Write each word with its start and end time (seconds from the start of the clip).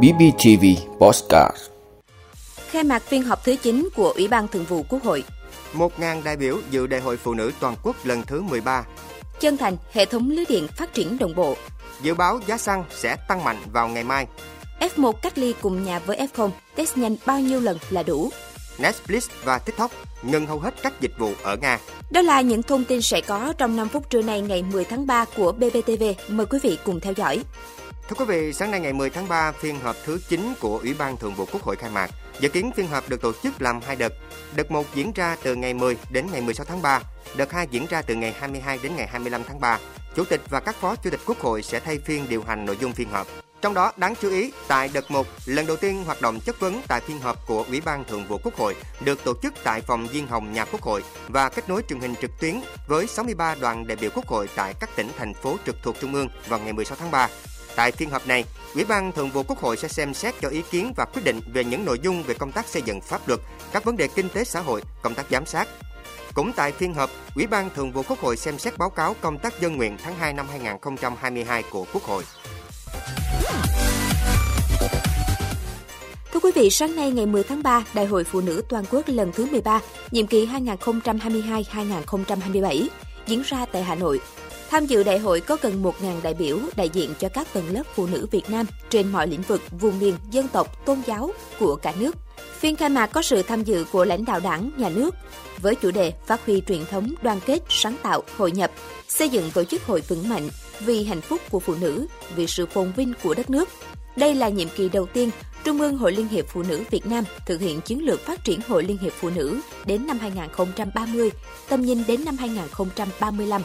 BBTV 0.00 0.64
Postcard 0.98 1.56
Khai 2.70 2.84
mạc 2.84 3.02
phiên 3.02 3.22
họp 3.22 3.44
thứ 3.44 3.56
9 3.62 3.88
của 3.96 4.12
Ủy 4.16 4.28
ban 4.28 4.48
Thường 4.48 4.64
vụ 4.64 4.84
Quốc 4.88 5.02
hội 5.02 5.24
1.000 5.74 6.22
đại 6.22 6.36
biểu 6.36 6.58
dự 6.70 6.86
Đại 6.86 7.00
hội 7.00 7.16
Phụ 7.16 7.34
nữ 7.34 7.52
Toàn 7.60 7.76
quốc 7.82 7.96
lần 8.04 8.22
thứ 8.22 8.42
13 8.42 8.84
Chân 9.40 9.56
thành, 9.56 9.76
hệ 9.92 10.04
thống 10.04 10.30
lưới 10.30 10.44
điện 10.48 10.66
phát 10.76 10.94
triển 10.94 11.18
đồng 11.18 11.34
bộ 11.34 11.56
Dự 12.02 12.14
báo 12.14 12.40
giá 12.46 12.58
xăng 12.58 12.84
sẽ 12.90 13.16
tăng 13.28 13.44
mạnh 13.44 13.56
vào 13.72 13.88
ngày 13.88 14.04
mai 14.04 14.26
F1 14.80 15.12
cách 15.12 15.38
ly 15.38 15.54
cùng 15.62 15.84
nhà 15.84 15.98
với 15.98 16.28
F0, 16.34 16.50
test 16.74 16.96
nhanh 16.96 17.16
bao 17.26 17.40
nhiêu 17.40 17.60
lần 17.60 17.78
là 17.90 18.02
đủ 18.02 18.30
Netflix 18.78 19.28
và 19.44 19.58
TikTok 19.58 19.90
ngừng 20.22 20.46
hầu 20.46 20.58
hết 20.58 20.74
các 20.82 21.00
dịch 21.00 21.18
vụ 21.18 21.32
ở 21.42 21.56
Nga. 21.56 21.78
Đó 22.10 22.20
là 22.20 22.40
những 22.40 22.62
thông 22.62 22.84
tin 22.84 23.02
sẽ 23.02 23.20
có 23.20 23.52
trong 23.58 23.76
5 23.76 23.88
phút 23.88 24.10
trưa 24.10 24.22
nay 24.22 24.40
ngày 24.40 24.62
10 24.62 24.84
tháng 24.84 25.06
3 25.06 25.24
của 25.36 25.52
BBTV. 25.52 26.04
Mời 26.28 26.46
quý 26.46 26.58
vị 26.62 26.78
cùng 26.84 27.00
theo 27.00 27.12
dõi. 27.16 27.42
Thưa 28.08 28.16
quý 28.18 28.24
vị, 28.24 28.52
sáng 28.52 28.70
nay 28.70 28.80
ngày 28.80 28.92
10 28.92 29.10
tháng 29.10 29.28
3, 29.28 29.52
phiên 29.52 29.80
họp 29.80 29.96
thứ 30.04 30.18
9 30.28 30.54
của 30.60 30.78
Ủy 30.78 30.94
ban 30.94 31.16
Thường 31.16 31.34
vụ 31.34 31.44
Quốc 31.52 31.62
hội 31.62 31.76
khai 31.76 31.90
mạc. 31.90 32.10
Dự 32.40 32.48
kiến 32.48 32.70
phiên 32.76 32.88
họp 32.88 33.08
được 33.08 33.22
tổ 33.22 33.32
chức 33.42 33.62
làm 33.62 33.80
hai 33.80 33.96
đợt. 33.96 34.12
Đợt 34.56 34.70
1 34.70 34.86
diễn 34.94 35.12
ra 35.12 35.36
từ 35.42 35.54
ngày 35.54 35.74
10 35.74 35.96
đến 36.10 36.26
ngày 36.32 36.40
16 36.40 36.66
tháng 36.66 36.82
3, 36.82 37.00
đợt 37.36 37.52
2 37.52 37.66
diễn 37.70 37.86
ra 37.86 38.02
từ 38.02 38.14
ngày 38.14 38.34
22 38.38 38.78
đến 38.82 38.96
ngày 38.96 39.06
25 39.06 39.42
tháng 39.48 39.60
3. 39.60 39.78
Chủ 40.14 40.24
tịch 40.24 40.40
và 40.50 40.60
các 40.60 40.76
phó 40.76 40.96
chủ 40.96 41.10
tịch 41.10 41.20
Quốc 41.26 41.38
hội 41.38 41.62
sẽ 41.62 41.80
thay 41.80 41.98
phiên 41.98 42.26
điều 42.28 42.42
hành 42.42 42.66
nội 42.66 42.76
dung 42.80 42.92
phiên 42.92 43.10
họp. 43.10 43.26
Trong 43.62 43.74
đó 43.74 43.92
đáng 43.96 44.14
chú 44.20 44.30
ý, 44.30 44.52
tại 44.68 44.90
đợt 44.92 45.10
1, 45.10 45.26
lần 45.46 45.66
đầu 45.66 45.76
tiên 45.76 46.04
hoạt 46.04 46.20
động 46.20 46.40
chất 46.40 46.60
vấn 46.60 46.82
tại 46.88 47.00
phiên 47.00 47.20
họp 47.20 47.46
của 47.46 47.64
Ủy 47.68 47.80
ban 47.80 48.04
Thường 48.04 48.24
vụ 48.28 48.38
Quốc 48.44 48.54
hội 48.54 48.76
được 49.00 49.24
tổ 49.24 49.34
chức 49.42 49.54
tại 49.64 49.80
phòng 49.80 50.08
Diên 50.12 50.26
Hồng 50.26 50.52
nhà 50.52 50.64
Quốc 50.64 50.82
hội 50.82 51.02
và 51.28 51.48
kết 51.48 51.68
nối 51.68 51.82
truyền 51.88 52.00
hình 52.00 52.14
trực 52.22 52.30
tuyến 52.40 52.60
với 52.88 53.06
63 53.06 53.54
đoàn 53.54 53.86
đại 53.86 53.96
biểu 54.00 54.10
Quốc 54.14 54.26
hội 54.26 54.48
tại 54.56 54.74
các 54.80 54.90
tỉnh 54.96 55.08
thành 55.18 55.34
phố 55.34 55.56
trực 55.66 55.76
thuộc 55.82 55.96
Trung 56.00 56.14
ương 56.14 56.28
vào 56.48 56.60
ngày 56.60 56.72
16 56.72 56.96
tháng 57.00 57.10
3. 57.10 57.28
Tại 57.76 57.92
phiên 57.92 58.10
họp 58.10 58.26
này, 58.26 58.44
Ủy 58.74 58.84
ban 58.84 59.12
Thường 59.12 59.30
vụ 59.30 59.42
Quốc 59.42 59.58
hội 59.58 59.76
sẽ 59.76 59.88
xem 59.88 60.14
xét 60.14 60.34
cho 60.40 60.48
ý 60.48 60.62
kiến 60.70 60.92
và 60.96 61.04
quyết 61.04 61.22
định 61.24 61.40
về 61.52 61.64
những 61.64 61.84
nội 61.84 61.98
dung 62.02 62.22
về 62.22 62.34
công 62.34 62.52
tác 62.52 62.66
xây 62.66 62.82
dựng 62.82 63.00
pháp 63.00 63.28
luật, 63.28 63.40
các 63.72 63.84
vấn 63.84 63.96
đề 63.96 64.08
kinh 64.08 64.28
tế 64.28 64.44
xã 64.44 64.60
hội, 64.60 64.82
công 65.02 65.14
tác 65.14 65.26
giám 65.30 65.46
sát. 65.46 65.68
Cũng 66.34 66.52
tại 66.56 66.72
phiên 66.72 66.94
họp, 66.94 67.10
Ủy 67.34 67.46
ban 67.46 67.70
Thường 67.74 67.92
vụ 67.92 68.02
Quốc 68.08 68.18
hội 68.18 68.36
xem 68.36 68.58
xét 68.58 68.78
báo 68.78 68.90
cáo 68.90 69.16
công 69.20 69.38
tác 69.38 69.60
dân 69.60 69.76
nguyện 69.76 69.96
tháng 70.02 70.14
2 70.14 70.32
năm 70.32 70.46
2022 70.50 71.62
của 71.70 71.86
Quốc 71.92 72.02
hội. 72.02 72.24
Thưa 76.32 76.40
quý 76.40 76.50
vị, 76.54 76.70
sáng 76.70 76.96
nay 76.96 77.10
ngày 77.10 77.26
10 77.26 77.44
tháng 77.44 77.62
3, 77.62 77.84
Đại 77.94 78.06
hội 78.06 78.24
Phụ 78.24 78.40
nữ 78.40 78.62
Toàn 78.68 78.84
quốc 78.90 79.02
lần 79.06 79.32
thứ 79.32 79.46
13, 79.46 79.80
nhiệm 80.10 80.26
kỳ 80.26 80.46
2022-2027 80.46 82.86
diễn 83.26 83.42
ra 83.46 83.66
tại 83.72 83.82
Hà 83.82 83.94
Nội. 83.94 84.20
Tham 84.72 84.86
dự 84.86 85.02
đại 85.02 85.18
hội 85.18 85.40
có 85.40 85.56
gần 85.62 85.82
1.000 85.82 86.22
đại 86.22 86.34
biểu 86.34 86.58
đại 86.76 86.88
diện 86.88 87.14
cho 87.18 87.28
các 87.28 87.52
tầng 87.52 87.64
lớp 87.70 87.82
phụ 87.94 88.06
nữ 88.06 88.26
Việt 88.30 88.50
Nam 88.50 88.66
trên 88.90 89.12
mọi 89.12 89.26
lĩnh 89.26 89.42
vực, 89.42 89.60
vùng 89.80 89.98
miền, 89.98 90.14
dân 90.30 90.48
tộc, 90.48 90.86
tôn 90.86 90.98
giáo 91.06 91.30
của 91.58 91.76
cả 91.76 91.92
nước. 91.98 92.16
Phiên 92.58 92.76
khai 92.76 92.88
mạc 92.88 93.06
có 93.06 93.22
sự 93.22 93.42
tham 93.42 93.64
dự 93.64 93.84
của 93.92 94.04
lãnh 94.04 94.24
đạo 94.24 94.40
đảng, 94.40 94.70
nhà 94.76 94.88
nước 94.88 95.14
với 95.62 95.74
chủ 95.74 95.90
đề 95.90 96.12
phát 96.26 96.46
huy 96.46 96.62
truyền 96.68 96.84
thống 96.84 97.14
đoàn 97.22 97.40
kết, 97.46 97.60
sáng 97.68 97.96
tạo, 98.02 98.22
hội 98.36 98.52
nhập, 98.52 98.70
xây 99.08 99.28
dựng 99.28 99.50
tổ 99.50 99.64
chức 99.64 99.84
hội 99.84 100.00
vững 100.00 100.28
mạnh 100.28 100.48
vì 100.80 101.04
hạnh 101.04 101.20
phúc 101.20 101.40
của 101.50 101.60
phụ 101.60 101.74
nữ, 101.80 102.06
vì 102.36 102.46
sự 102.46 102.66
phồn 102.66 102.92
vinh 102.96 103.12
của 103.22 103.34
đất 103.34 103.50
nước. 103.50 103.68
Đây 104.16 104.34
là 104.34 104.48
nhiệm 104.48 104.68
kỳ 104.68 104.88
đầu 104.88 105.06
tiên 105.06 105.30
Trung 105.64 105.80
ương 105.80 105.98
Hội 105.98 106.12
Liên 106.12 106.28
hiệp 106.28 106.48
Phụ 106.48 106.62
nữ 106.62 106.82
Việt 106.90 107.06
Nam 107.06 107.24
thực 107.46 107.60
hiện 107.60 107.80
chiến 107.80 108.04
lược 108.04 108.20
phát 108.20 108.44
triển 108.44 108.60
Hội 108.68 108.84
Liên 108.84 108.98
hiệp 108.98 109.12
Phụ 109.12 109.30
nữ 109.30 109.60
đến 109.86 110.06
năm 110.06 110.18
2030, 110.18 111.30
tầm 111.68 111.82
nhìn 111.82 112.02
đến 112.06 112.24
năm 112.24 112.36
2035. 112.36 113.62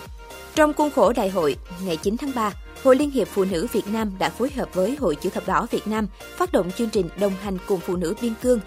Trong 0.57 0.73
khuôn 0.73 0.91
khổ 0.91 1.13
đại 1.13 1.29
hội, 1.29 1.55
ngày 1.85 1.97
9 1.97 2.17
tháng 2.17 2.31
3, 2.35 2.51
Hội 2.83 2.95
Liên 2.95 3.11
hiệp 3.11 3.27
Phụ 3.27 3.45
nữ 3.45 3.67
Việt 3.71 3.87
Nam 3.87 4.11
đã 4.19 4.29
phối 4.29 4.49
hợp 4.49 4.73
với 4.73 4.95
Hội 4.99 5.15
Chữ 5.15 5.29
thập 5.29 5.47
đỏ 5.47 5.67
Việt 5.71 5.87
Nam 5.87 6.07
phát 6.37 6.51
động 6.51 6.71
chương 6.71 6.89
trình 6.89 7.09
đồng 7.19 7.33
hành 7.41 7.57
cùng 7.67 7.79
phụ 7.79 7.95
nữ 7.95 8.13
biên 8.21 8.33
cương. 8.41 8.59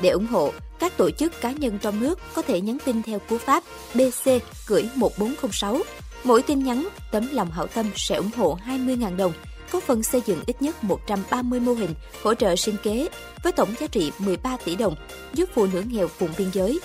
Để 0.00 0.08
ủng 0.08 0.26
hộ, 0.26 0.52
các 0.78 0.96
tổ 0.96 1.10
chức 1.10 1.40
cá 1.40 1.52
nhân 1.52 1.78
trong 1.82 2.00
nước 2.00 2.18
có 2.34 2.42
thể 2.42 2.60
nhắn 2.60 2.78
tin 2.84 3.02
theo 3.02 3.18
cú 3.18 3.38
pháp 3.38 3.62
BC 3.94 4.30
gửi 4.66 4.88
1406. 4.94 5.78
Mỗi 6.24 6.42
tin 6.42 6.64
nhắn, 6.64 6.88
tấm 7.10 7.28
lòng 7.32 7.50
hảo 7.50 7.66
tâm 7.66 7.86
sẽ 7.96 8.16
ủng 8.16 8.30
hộ 8.36 8.58
20.000 8.66 9.16
đồng 9.16 9.32
có 9.70 9.80
phần 9.80 10.02
xây 10.02 10.22
dựng 10.26 10.40
ít 10.46 10.62
nhất 10.62 10.84
130 10.84 11.60
mô 11.60 11.72
hình 11.72 11.94
hỗ 12.22 12.34
trợ 12.34 12.56
sinh 12.56 12.76
kế 12.82 13.08
với 13.42 13.52
tổng 13.52 13.74
giá 13.80 13.86
trị 13.86 14.12
13 14.18 14.56
tỷ 14.64 14.76
đồng, 14.76 14.94
giúp 15.32 15.50
phụ 15.54 15.66
nữ 15.72 15.82
nghèo 15.86 16.08
vùng 16.18 16.30
biên 16.38 16.48
giới. 16.52 16.80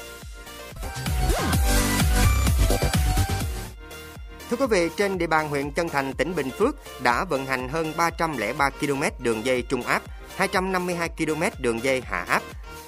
Thưa 4.52 4.58
quý 4.58 4.66
vị, 4.70 4.90
trên 4.98 5.18
địa 5.18 5.28
bàn 5.28 5.50
huyện 5.50 5.72
Chân 5.72 5.90
Thành, 5.90 6.14
tỉnh 6.14 6.36
Bình 6.36 6.50
Phước 6.52 6.76
đã 7.04 7.24
vận 7.24 7.46
hành 7.46 7.70
hơn 7.70 7.94
303 7.98 8.70
km 8.70 9.04
đường 9.20 9.46
dây 9.46 9.62
trung 9.62 9.82
áp, 9.82 10.02
252 10.36 11.10
km 11.10 11.44
đường 11.60 11.84
dây 11.84 12.02
hạ 12.06 12.26
áp, 12.28 12.42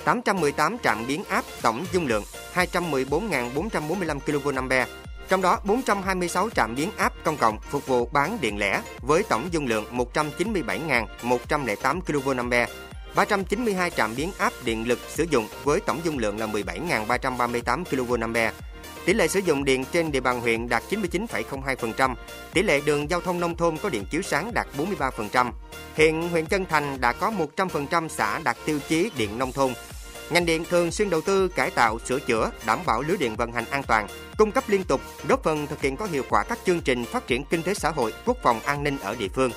818 0.06 0.78
trạm 0.84 1.08
biến 1.08 1.24
áp 1.24 1.46
tổng 1.62 1.86
dung 1.94 2.08
lượng 2.08 2.24
214.445 2.54 4.20
kVA 4.20 4.88
trong 5.30 5.42
đó, 5.42 5.60
426 5.66 6.50
trạm 6.50 6.76
biến 6.76 6.90
áp 6.98 7.14
công 7.24 7.38
cộng 7.38 7.60
phục 7.70 7.88
vụ 7.88 8.06
bán 8.06 8.38
điện 8.42 8.60
lẻ 8.60 8.82
với 9.02 9.24
tổng 9.30 9.48
dung 9.52 9.68
lượng 9.68 9.86
197.108 10.14 12.02
kVA. 12.02 12.68
392 13.16 13.90
trạm 13.90 14.16
biến 14.16 14.32
áp 14.38 14.54
điện 14.66 14.88
lực 14.88 15.00
sử 15.10 15.26
dụng 15.30 15.48
với 15.64 15.80
tổng 15.80 16.00
dung 16.04 16.18
lượng 16.18 16.40
là 16.40 16.48
17.338 16.48 17.84
kVA. 17.84 18.52
Tỷ 19.06 19.14
lệ 19.14 19.28
sử 19.28 19.40
dụng 19.40 19.64
điện 19.64 19.86
trên 19.92 20.12
địa 20.12 20.20
bàn 20.20 20.42
huyện 20.42 20.70
đạt 20.70 20.84
99,02%, 20.90 22.16
tỷ 22.54 22.64
lệ 22.64 22.82
đường 22.86 23.10
giao 23.10 23.22
thông 23.22 23.40
nông 23.40 23.58
thôn 23.58 23.78
có 23.78 23.90
điện 23.90 24.06
chiếu 24.10 24.22
sáng 24.22 24.52
đạt 24.54 24.68
43%. 24.78 25.52
Hiện 25.96 26.30
huyện 26.30 26.46
Chân 26.46 26.66
Thành 26.66 27.02
đã 27.02 27.14
có 27.14 27.34
100% 27.56 28.08
xã 28.08 28.40
đạt 28.44 28.58
tiêu 28.66 28.80
chí 28.90 29.12
điện 29.18 29.38
nông 29.38 29.52
thôn, 29.52 29.74
Ngành 30.30 30.46
điện 30.46 30.66
thường 30.70 30.92
xuyên 30.92 31.10
đầu 31.10 31.22
tư 31.22 31.48
cải 31.48 31.72
tạo, 31.72 32.00
sửa 32.00 32.20
chữa, 32.20 32.52
đảm 32.66 32.80
bảo 32.86 33.02
lưới 33.02 33.18
điện 33.18 33.36
vận 33.36 33.52
hành 33.52 33.66
an 33.70 33.84
toàn, 33.84 34.08
cung 34.38 34.52
cấp 34.52 34.64
liên 34.68 34.84
tục, 34.84 35.02
góp 35.28 35.44
phần 35.44 35.68
thực 35.68 35.82
hiện 35.82 35.98
có 35.98 36.06
hiệu 36.06 36.24
quả 36.30 36.44
các 36.44 36.60
chương 36.66 36.82
trình 36.82 37.06
phát 37.06 37.28
triển 37.28 37.44
kinh 37.46 37.64
tế 37.64 37.74
xã 37.74 37.90
hội, 37.90 38.14
quốc 38.26 38.38
phòng 38.44 38.60
an 38.60 38.84
ninh 38.84 38.98
ở 39.02 39.16
địa 39.16 39.28
phương. 39.28 39.52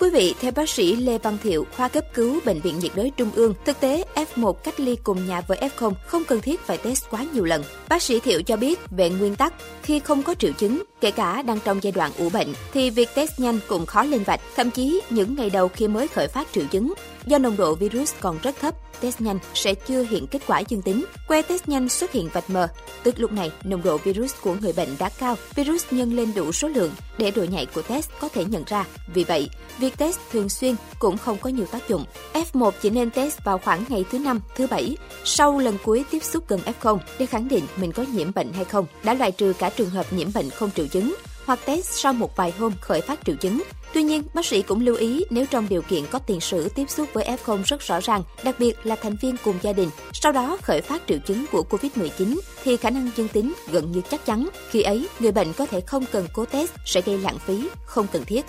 Quý 0.00 0.10
vị, 0.10 0.34
theo 0.40 0.52
bác 0.52 0.68
sĩ 0.68 0.96
Lê 0.96 1.18
Văn 1.18 1.38
Thiệu, 1.42 1.66
khoa 1.76 1.88
cấp 1.88 2.04
cứu 2.14 2.40
Bệnh 2.44 2.60
viện 2.60 2.78
nhiệt 2.78 2.92
đới 2.94 3.12
Trung 3.16 3.30
ương, 3.34 3.54
thực 3.64 3.80
tế 3.80 4.04
F1 4.14 4.52
cách 4.52 4.80
ly 4.80 4.96
cùng 5.04 5.26
nhà 5.26 5.40
với 5.40 5.58
F0 5.58 5.92
không 6.06 6.24
cần 6.24 6.40
thiết 6.40 6.60
phải 6.60 6.78
test 6.78 7.04
quá 7.10 7.26
nhiều 7.32 7.44
lần. 7.44 7.62
Bác 7.88 8.02
sĩ 8.02 8.20
Thiệu 8.20 8.42
cho 8.42 8.56
biết, 8.56 8.80
về 8.90 9.10
nguyên 9.10 9.36
tắc, 9.36 9.54
khi 9.82 9.98
không 10.00 10.22
có 10.22 10.34
triệu 10.34 10.52
chứng, 10.52 10.82
kể 11.00 11.10
cả 11.10 11.42
đang 11.42 11.58
trong 11.64 11.82
giai 11.82 11.92
đoạn 11.92 12.12
ủ 12.18 12.28
bệnh, 12.28 12.48
thì 12.72 12.90
việc 12.90 13.08
test 13.14 13.40
nhanh 13.40 13.58
cũng 13.68 13.86
khó 13.86 14.04
lên 14.04 14.22
vạch. 14.22 14.40
Thậm 14.56 14.70
chí, 14.70 15.00
những 15.10 15.34
ngày 15.34 15.50
đầu 15.50 15.68
khi 15.68 15.88
mới 15.88 16.08
khởi 16.08 16.28
phát 16.28 16.48
triệu 16.52 16.64
chứng, 16.70 16.94
do 17.26 17.38
nồng 17.38 17.56
độ 17.56 17.74
virus 17.74 18.14
còn 18.20 18.38
rất 18.42 18.56
thấp, 18.60 18.74
test 19.00 19.20
nhanh 19.20 19.38
sẽ 19.54 19.74
chưa 19.74 20.02
hiện 20.02 20.26
kết 20.26 20.42
quả 20.46 20.60
dương 20.60 20.82
tính. 20.82 21.04
Que 21.28 21.42
test 21.42 21.68
nhanh 21.68 21.88
xuất 21.88 22.12
hiện 22.12 22.28
vạch 22.32 22.50
mờ, 22.50 22.68
tức 23.02 23.14
lúc 23.18 23.32
này 23.32 23.52
nồng 23.64 23.82
độ 23.82 23.98
virus 23.98 24.34
của 24.42 24.54
người 24.60 24.72
bệnh 24.72 24.88
đã 24.98 25.10
cao, 25.18 25.36
virus 25.54 25.84
nhân 25.90 26.12
lên 26.16 26.32
đủ 26.34 26.52
số 26.52 26.68
lượng 26.68 26.90
để 27.18 27.30
độ 27.30 27.44
nhạy 27.44 27.66
của 27.66 27.82
test 27.82 28.10
có 28.20 28.28
thể 28.28 28.44
nhận 28.44 28.64
ra. 28.66 28.86
Vì 29.14 29.24
vậy, 29.24 29.50
việc 29.78 29.98
test 29.98 30.18
thường 30.32 30.48
xuyên 30.48 30.74
cũng 30.98 31.18
không 31.18 31.36
có 31.38 31.50
nhiều 31.50 31.66
tác 31.66 31.88
dụng. 31.88 32.04
F1 32.32 32.70
chỉ 32.82 32.90
nên 32.90 33.10
test 33.10 33.44
vào 33.44 33.58
khoảng 33.58 33.84
ngày 33.88 34.04
thứ 34.10 34.18
năm, 34.18 34.40
thứ 34.56 34.66
bảy, 34.66 34.96
sau 35.24 35.58
lần 35.58 35.78
cuối 35.84 36.04
tiếp 36.10 36.24
xúc 36.24 36.44
gần 36.48 36.60
F0 36.80 36.98
để 37.18 37.26
khẳng 37.26 37.48
định 37.48 37.64
mình 37.76 37.92
có 37.92 38.04
nhiễm 38.12 38.34
bệnh 38.34 38.52
hay 38.52 38.64
không, 38.64 38.86
đã 39.02 39.14
loại 39.14 39.32
trừ 39.32 39.52
cả 39.58 39.70
trường 39.70 39.90
hợp 39.90 40.12
nhiễm 40.12 40.28
bệnh 40.34 40.50
không 40.50 40.70
triệu 40.70 40.86
chứng 40.86 41.14
hoặc 41.46 41.60
test 41.64 41.86
sau 41.86 42.12
một 42.12 42.36
vài 42.36 42.52
hôm 42.58 42.72
khởi 42.80 43.00
phát 43.00 43.18
triệu 43.24 43.36
chứng. 43.36 43.62
Tuy 43.94 44.02
nhiên, 44.02 44.22
bác 44.34 44.46
sĩ 44.46 44.62
cũng 44.62 44.80
lưu 44.80 44.96
ý 44.96 45.24
nếu 45.30 45.46
trong 45.46 45.68
điều 45.68 45.82
kiện 45.82 46.06
có 46.10 46.18
tiền 46.18 46.40
sử 46.40 46.68
tiếp 46.68 46.90
xúc 46.90 47.08
với 47.12 47.24
F0 47.44 47.62
rất 47.66 47.80
rõ 47.80 48.00
ràng, 48.00 48.22
đặc 48.44 48.54
biệt 48.58 48.76
là 48.84 48.96
thành 48.96 49.16
viên 49.22 49.36
cùng 49.44 49.58
gia 49.62 49.72
đình, 49.72 49.90
sau 50.12 50.32
đó 50.32 50.58
khởi 50.62 50.80
phát 50.80 51.02
triệu 51.08 51.18
chứng 51.26 51.44
của 51.52 51.64
COVID-19 51.70 52.40
thì 52.64 52.76
khả 52.76 52.90
năng 52.90 53.10
dương 53.16 53.28
tính 53.28 53.52
gần 53.70 53.92
như 53.92 54.00
chắc 54.10 54.26
chắn. 54.26 54.48
Khi 54.70 54.82
ấy, 54.82 55.08
người 55.20 55.32
bệnh 55.32 55.52
có 55.52 55.66
thể 55.66 55.80
không 55.80 56.04
cần 56.12 56.26
cố 56.34 56.44
test 56.44 56.70
sẽ 56.86 57.00
gây 57.00 57.18
lãng 57.18 57.38
phí, 57.38 57.68
không 57.84 58.06
cần 58.12 58.24
thiết. 58.24 58.44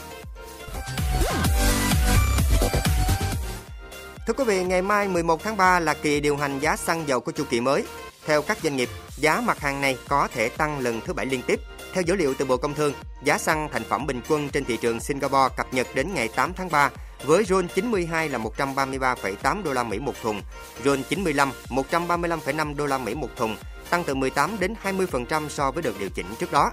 Thưa 4.28 4.34
quý 4.34 4.44
vị, 4.44 4.64
ngày 4.64 4.82
mai 4.82 5.08
11 5.08 5.44
tháng 5.44 5.58
3 5.58 5.80
là 5.80 5.94
kỳ 5.94 6.20
điều 6.20 6.38
hành 6.38 6.60
giá 6.60 6.76
xăng 6.76 7.08
dầu 7.08 7.20
của 7.20 7.32
chu 7.32 7.44
kỳ 7.50 7.62
mới. 7.62 7.84
Theo 8.26 8.42
các 8.42 8.58
doanh 8.64 8.76
nghiệp, 8.76 8.90
giá 9.18 9.42
mặt 9.42 9.60
hàng 9.60 9.82
này 9.82 9.98
có 10.08 10.28
thể 10.34 10.50
tăng 10.50 10.80
lần 10.80 11.02
thứ 11.06 11.14
bảy 11.14 11.26
liên 11.26 11.42
tiếp. 11.48 11.60
Theo 11.94 12.04
dữ 12.04 12.16
liệu 12.16 12.34
từ 12.34 12.46
Bộ 12.46 12.58
Công 12.58 12.74
Thương, 12.74 12.94
giá 13.24 13.38
xăng 13.38 13.70
thành 13.74 13.84
phẩm 13.84 14.08
bình 14.08 14.22
quân 14.30 14.50
trên 14.50 14.66
thị 14.66 14.78
trường 14.78 15.00
Singapore 15.00 15.56
cập 15.58 15.74
nhật 15.74 15.88
đến 15.94 16.14
ngày 16.14 16.30
8 16.36 16.54
tháng 16.54 16.70
3 16.72 16.90
với 17.24 17.44
RON 17.44 17.68
92 17.68 18.30
là 18.30 18.40
133,8 18.40 19.64
đô 19.64 19.74
la 19.74 19.84
Mỹ 19.84 20.00
một 20.00 20.14
thùng, 20.22 20.42
RON 20.84 21.04
95 21.10 21.52
135,5 21.70 22.76
đô 22.76 22.86
la 22.86 22.98
Mỹ 22.98 23.16
một 23.16 23.30
thùng, 23.36 23.58
tăng 23.90 24.04
từ 24.04 24.16
18 24.16 24.60
đến 24.60 24.74
20% 24.84 25.50
so 25.50 25.72
với 25.72 25.84
đợt 25.84 26.00
điều 26.00 26.10
chỉnh 26.10 26.26
trước 26.40 26.52
đó. 26.52 26.72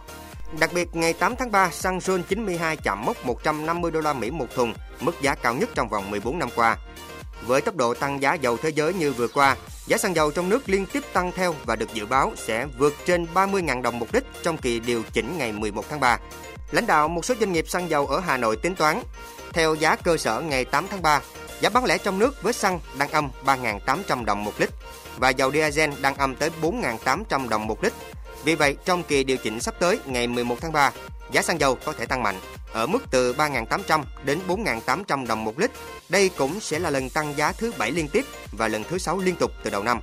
Đặc 0.58 0.70
biệt, 0.74 0.88
ngày 0.92 1.12
8 1.12 1.36
tháng 1.36 1.52
3, 1.52 1.70
xăng 1.70 2.00
RON 2.00 2.22
92 2.22 2.76
chạm 2.76 3.04
mốc 3.04 3.26
150 3.26 3.90
đô 3.90 4.00
la 4.00 4.12
Mỹ 4.12 4.30
một 4.30 4.46
thùng, 4.54 4.74
mức 5.00 5.22
giá 5.22 5.34
cao 5.34 5.54
nhất 5.54 5.68
trong 5.74 5.88
vòng 5.88 6.10
14 6.10 6.38
năm 6.38 6.48
qua. 6.54 6.76
Với 7.46 7.60
tốc 7.60 7.76
độ 7.76 7.94
tăng 7.94 8.22
giá 8.22 8.34
dầu 8.34 8.56
thế 8.56 8.68
giới 8.68 8.94
như 8.94 9.12
vừa 9.12 9.28
qua, 9.28 9.56
Giá 9.88 9.98
xăng 9.98 10.16
dầu 10.16 10.30
trong 10.30 10.48
nước 10.48 10.68
liên 10.68 10.86
tiếp 10.86 11.02
tăng 11.12 11.32
theo 11.32 11.54
và 11.66 11.76
được 11.76 11.94
dự 11.94 12.06
báo 12.06 12.32
sẽ 12.36 12.66
vượt 12.78 12.94
trên 13.06 13.26
30.000 13.34 13.82
đồng 13.82 13.98
một 13.98 14.06
lít 14.12 14.24
trong 14.42 14.56
kỳ 14.56 14.80
điều 14.80 15.02
chỉnh 15.12 15.38
ngày 15.38 15.52
11 15.52 15.84
tháng 15.88 16.00
3. 16.00 16.18
Lãnh 16.70 16.86
đạo 16.86 17.08
một 17.08 17.24
số 17.24 17.34
doanh 17.40 17.52
nghiệp 17.52 17.68
xăng 17.68 17.90
dầu 17.90 18.06
ở 18.06 18.20
Hà 18.20 18.36
Nội 18.36 18.56
tính 18.56 18.74
toán, 18.74 19.02
theo 19.52 19.74
giá 19.74 19.96
cơ 19.96 20.16
sở 20.16 20.40
ngày 20.40 20.64
8 20.64 20.86
tháng 20.90 21.02
3, 21.02 21.20
giá 21.60 21.68
bán 21.68 21.84
lẻ 21.84 21.98
trong 21.98 22.18
nước 22.18 22.42
với 22.42 22.52
xăng 22.52 22.80
đang 22.98 23.10
âm 23.10 23.30
3.800 23.44 24.24
đồng 24.24 24.44
một 24.44 24.52
lít 24.58 24.70
và 25.18 25.30
dầu 25.30 25.52
diesel 25.52 25.90
đang 26.00 26.14
âm 26.14 26.36
tới 26.36 26.50
4.800 26.62 27.48
đồng 27.48 27.66
một 27.66 27.84
lít. 27.84 27.92
Vì 28.44 28.54
vậy, 28.54 28.76
trong 28.84 29.02
kỳ 29.02 29.24
điều 29.24 29.36
chỉnh 29.36 29.60
sắp 29.60 29.74
tới 29.78 29.98
ngày 30.06 30.26
11 30.26 30.56
tháng 30.60 30.72
3, 30.72 30.92
giá 31.32 31.42
xăng 31.42 31.60
dầu 31.60 31.78
có 31.84 31.92
thể 31.92 32.06
tăng 32.06 32.22
mạnh 32.22 32.40
ở 32.72 32.86
mức 32.86 32.98
từ 33.10 33.32
3.800 33.32 34.02
đến 34.24 34.38
4.800 34.48 35.26
đồng 35.26 35.44
một 35.44 35.58
lít. 35.58 35.70
Đây 36.08 36.30
cũng 36.36 36.60
sẽ 36.60 36.78
là 36.78 36.90
lần 36.90 37.10
tăng 37.10 37.36
giá 37.36 37.52
thứ 37.52 37.72
7 37.78 37.90
liên 37.90 38.08
tiếp 38.08 38.24
và 38.52 38.68
lần 38.68 38.84
thứ 38.84 38.98
6 38.98 39.18
liên 39.18 39.36
tục 39.36 39.52
từ 39.64 39.70
đầu 39.70 39.82
năm. 39.82 40.00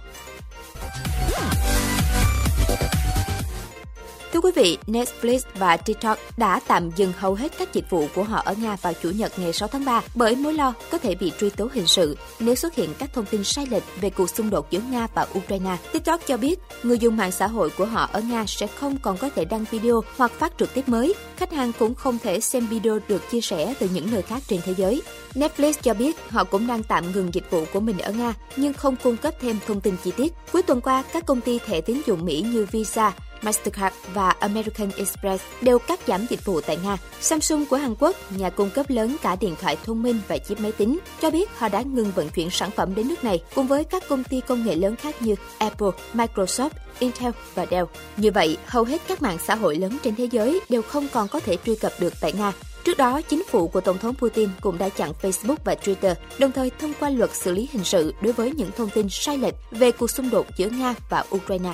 Thưa 4.36 4.42
quý 4.42 4.52
vị, 4.56 4.78
Netflix 4.88 5.40
và 5.56 5.78
TikTok 5.78 6.20
đã 6.38 6.60
tạm 6.68 6.90
dừng 6.96 7.14
hầu 7.18 7.34
hết 7.34 7.58
các 7.58 7.74
dịch 7.74 7.90
vụ 7.90 8.08
của 8.16 8.24
họ 8.24 8.42
ở 8.46 8.54
Nga 8.62 8.76
vào 8.82 8.94
Chủ 9.04 9.10
nhật 9.10 9.40
ngày 9.40 9.54
6 9.54 9.68
tháng 9.68 9.86
3 9.86 10.02
bởi 10.16 10.36
mối 10.36 10.54
lo 10.54 10.74
có 10.92 10.98
thể 10.98 11.16
bị 11.16 11.32
truy 11.40 11.50
tố 11.50 11.70
hình 11.74 11.88
sự 11.88 12.18
nếu 12.40 12.56
xuất 12.56 12.76
hiện 12.76 12.90
các 13.00 13.14
thông 13.14 13.26
tin 13.26 13.44
sai 13.44 13.66
lệch 13.66 13.84
về 14.02 14.10
cuộc 14.10 14.30
xung 14.30 14.50
đột 14.50 14.72
giữa 14.72 14.80
Nga 14.92 15.08
và 15.16 15.28
Ukraine. 15.38 15.78
TikTok 15.92 16.22
cho 16.28 16.38
biết 16.38 16.60
người 16.84 17.00
dùng 17.00 17.18
mạng 17.18 17.32
xã 17.32 17.48
hội 17.48 17.70
của 17.70 17.86
họ 17.86 18.10
ở 18.12 18.22
Nga 18.22 18.46
sẽ 18.48 18.68
không 18.68 18.98
còn 19.02 19.18
có 19.18 19.30
thể 19.36 19.46
đăng 19.46 19.66
video 19.72 20.02
hoặc 20.18 20.32
phát 20.32 20.54
trực 20.60 20.74
tiếp 20.74 20.90
mới. 20.90 21.14
Khách 21.38 21.52
hàng 21.52 21.72
cũng 21.80 21.96
không 21.96 22.18
thể 22.24 22.40
xem 22.40 22.68
video 22.68 23.00
được 23.08 23.32
chia 23.32 23.42
sẻ 23.42 23.74
từ 23.80 23.90
những 23.94 24.12
nơi 24.12 24.22
khác 24.22 24.44
trên 24.48 24.60
thế 24.66 24.74
giới. 24.78 25.02
Netflix 25.34 25.74
cho 25.82 25.94
biết 25.94 26.18
họ 26.30 26.44
cũng 26.44 26.68
đang 26.68 26.84
tạm 26.84 27.12
ngừng 27.12 27.34
dịch 27.34 27.52
vụ 27.52 27.66
của 27.74 27.80
mình 27.80 27.98
ở 27.98 28.12
Nga 28.12 28.34
nhưng 28.56 28.74
không 28.74 28.96
cung 29.04 29.18
cấp 29.18 29.34
thêm 29.42 29.58
thông 29.68 29.82
tin 29.82 29.96
chi 30.04 30.12
tiết. 30.18 30.34
Cuối 30.52 30.62
tuần 30.62 30.82
qua, 30.82 31.04
các 31.14 31.26
công 31.26 31.42
ty 31.42 31.60
thẻ 31.60 31.82
tín 31.82 32.02
dụng 32.06 32.26
Mỹ 32.26 32.46
như 32.52 32.68
Visa, 32.72 33.14
Mastercard 33.42 33.96
và 34.14 34.30
American 34.30 34.90
Express 34.98 35.44
đều 35.62 35.80
cắt 35.80 36.00
giảm 36.08 36.26
dịch 36.30 36.46
vụ 36.46 36.62
tại 36.62 36.78
Nga. 36.84 36.98
Samsung 37.22 37.66
của 37.66 37.78
Hàn 37.78 37.96
Quốc, 38.00 38.16
nhà 38.30 38.50
cung 38.50 38.70
cấp 38.70 38.90
lớn 38.90 39.16
cả 39.22 39.36
điện 39.36 39.56
thoại 39.62 39.78
thông 39.84 40.04
minh 40.04 40.20
và 40.28 40.38
chip 40.38 40.60
máy 40.60 40.72
tính, 40.72 41.00
cho 41.22 41.32
biết 41.32 41.50
họ 41.58 41.70
đã 41.70 41.82
ngừng 41.82 42.12
vận 42.12 42.30
chuyển 42.30 42.50
sản 42.50 42.72
phẩm 42.72 42.96
đến 42.96 43.08
nước 43.08 43.24
này 43.24 43.44
cùng 43.56 43.68
với 43.68 43.84
các 43.84 44.04
công 44.10 44.24
ty 44.24 44.42
công 44.42 44.66
nghệ 44.66 44.76
lớn 44.76 44.96
khác 44.96 45.22
như 45.22 45.36
Apple, 45.58 45.90
Microsoft, 46.14 46.70
Intel 47.00 47.32
và 47.56 47.66
Dell. 47.72 47.86
Như 48.18 48.32
vậy, 48.32 48.58
hầu 48.66 48.84
hết 48.84 49.02
các 49.08 49.22
mạng 49.22 49.38
xã 49.46 49.56
hội 49.56 49.76
lớn 49.76 49.98
trên 50.04 50.16
thế 50.16 50.28
giới 50.32 50.62
đều 50.70 50.82
không 50.82 51.08
còn 51.14 51.28
có 51.28 51.40
thể 51.40 51.58
truy 51.66 51.76
cập 51.76 51.92
được 52.00 52.14
tại 52.22 52.34
Nga. 52.34 52.54
Trước 52.84 52.98
đó, 52.98 53.22
chính 53.22 53.44
phủ 53.44 53.68
của 53.68 53.82
Tổng 53.82 53.98
thống 53.98 54.16
Putin 54.16 54.50
cũng 54.62 54.78
đã 54.78 54.90
chặn 54.90 55.12
Facebook 55.22 55.56
và 55.66 55.76
Twitter, 55.84 56.16
đồng 56.40 56.52
thời 56.52 56.72
thông 56.80 56.94
qua 57.00 57.10
luật 57.10 57.36
xử 57.36 57.52
lý 57.52 57.70
hình 57.72 57.84
sự 57.84 58.14
đối 58.22 58.34
với 58.34 58.52
những 58.52 58.72
thông 58.78 58.90
tin 58.90 59.08
sai 59.10 59.38
lệch 59.38 59.54
về 59.72 59.92
cuộc 59.92 60.10
xung 60.10 60.30
đột 60.30 60.48
giữa 60.58 60.70
Nga 60.70 60.96
và 61.10 61.26
Ukraine. 61.36 61.74